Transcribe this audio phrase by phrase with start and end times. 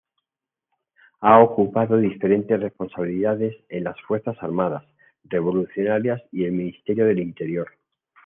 [1.19, 4.83] Ha ocupado diferentes responsabilidades en las Fuerzas Armadas
[5.25, 7.67] Revolucionarias y el Ministerio del Interior.